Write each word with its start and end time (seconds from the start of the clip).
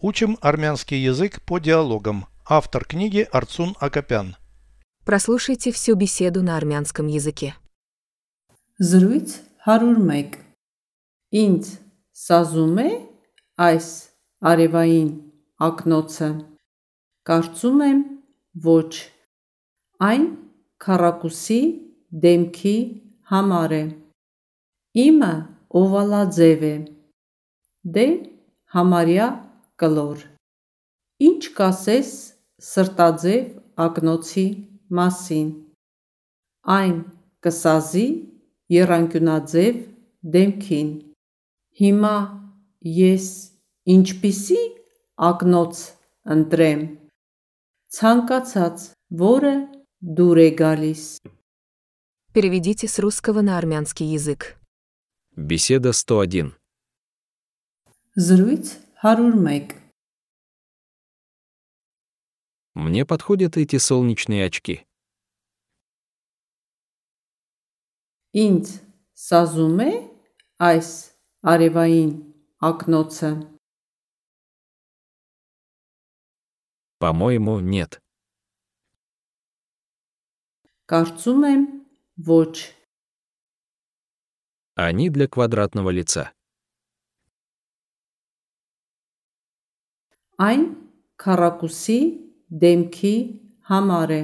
Учим 0.00 0.38
армянский 0.40 0.98
язык 0.98 1.42
по 1.42 1.58
диалогам. 1.58 2.26
Автор 2.46 2.84
книги 2.84 3.26
Арцун 3.32 3.74
Акопян. 3.80 4.36
Прослушайте 5.04 5.72
всю 5.72 5.96
беседу 5.96 6.42
на 6.42 6.56
армянском 6.56 7.08
языке. 7.08 7.54
Զրույց 8.78 9.28
101 9.66 10.38
Ինձ 11.34 11.64
սազում 12.14 12.76
է 12.78 12.90
այս 13.58 13.86
արևային 14.50 15.08
ակնոցը 15.66 16.28
Կարծում 17.26 17.82
եմ 17.88 17.98
ոչ 18.68 18.92
Այն 20.08 20.28
քառակուսի 20.84 21.60
դեմքի 22.22 22.76
համար 23.32 23.74
է 23.80 23.82
Իմը 25.08 25.32
օվալաձև 25.82 26.64
է 26.70 26.74
Դե 27.98 28.06
համարյա 28.78 29.28
կլոր 29.81 30.23
Ինչ 31.27 31.41
կասես 31.57 32.11
սրտաձև 32.69 33.49
ակնոցի 33.85 34.45
մասին 34.99 35.49
Այն 36.77 36.97
կսազի 37.45 38.07
եռանկյունաձև 38.77 39.79
դեմքին 40.35 40.91
Հիմա 41.83 42.15
ես 42.97 43.29
ինչպիսի 43.97 44.61
ակնոց 45.29 45.85
ընտրեմ 46.37 46.83
Ցանկացած, 47.93 48.89
որը 49.23 49.55
դուր 50.17 50.45
է 50.47 50.49
գալիս 50.63 51.07
Переведите 52.33 52.87
с 52.87 52.97
русского 52.97 53.41
на 53.41 53.59
армянский 53.59 54.07
язык. 54.07 54.57
Беседа 55.35 55.93
101. 55.93 56.55
Զրույց 58.15 58.65
101 59.01 59.81
Мне 62.73 63.05
подходят 63.05 63.57
эти 63.57 63.77
солнечные 63.77 64.45
очки. 64.45 64.85
Ինձ 68.33 68.69
սազում 69.13 69.81
է 69.85 69.91
այս 70.57 70.87
արևային 71.53 72.13
ակնոցը 72.69 73.29
По-моему, 77.03 77.59
нет. 77.59 78.01
Կարծում 80.89 81.43
եմ 81.53 81.63
ոչ 82.17 82.73
Они 84.75 85.09
для 85.09 85.27
квадратного 85.27 85.91
лица. 85.91 86.31
Այն 90.41 90.63
քառակուսի 91.21 91.99
դեմքի 92.63 93.15
համար 93.69 94.09
է 94.19 94.23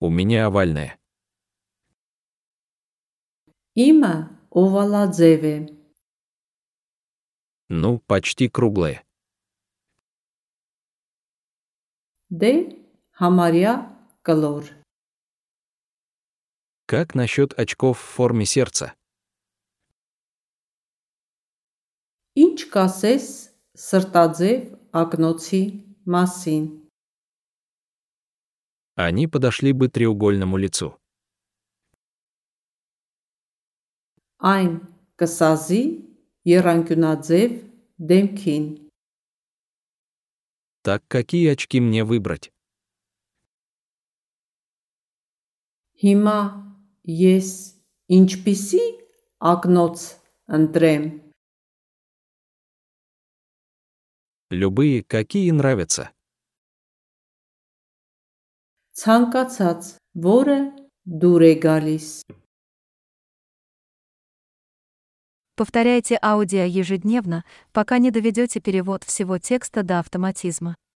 У 0.00 0.08
меня 0.10 0.46
овальное. 0.46 0.98
Իմը 3.74 4.14
օվալաձև 4.62 5.44
է 5.50 5.56
Ну, 7.70 7.98
почти 8.06 8.48
круглое. 8.48 9.02
դե 12.30 12.52
համարյա 13.20 13.72
կլոր 14.26 14.64
Как 16.86 17.14
насчет 17.14 17.54
очков 17.58 17.98
в 17.98 18.02
форме 18.02 18.44
сердца? 18.44 18.94
Ինչ 22.38 22.58
կասես 22.74 23.26
սրտաձև 23.78 24.64
ակնոցի 25.02 25.62
մասին 26.14 26.64
Они 28.96 29.26
подошли 29.26 29.72
бы 29.72 29.88
треугольному 29.88 30.56
лицу. 30.56 30.94
Այն 34.38 34.72
կսազի 35.18 35.82
եռանկյունաձև 36.46 37.54
դեմքին 37.98 38.64
Так 40.84 41.02
какие 41.08 41.46
очки 41.48 41.80
мне 41.80 42.04
выбрать? 42.04 42.50
Հիմա 46.04 46.38
ես 47.08 47.48
ինչպիսի 48.12 48.82
ակնոց 49.52 50.02
ընտրեմ 50.58 51.04
Любые, 54.50 55.02
какие 55.02 55.50
нравятся. 55.50 56.10
Ցանկացած, 58.94 59.98
որը 60.14 60.58
դուր 61.04 61.42
է 61.50 61.54
գալիս 61.64 62.08
Повторяйте 65.56 66.18
аудио 66.20 66.64
ежедневно, 66.64 67.44
пока 67.72 67.98
не 67.98 68.10
доведете 68.10 68.60
перевод 68.60 69.04
всего 69.04 69.38
текста 69.38 69.82
до 69.84 70.00
автоматизма. 70.00 70.76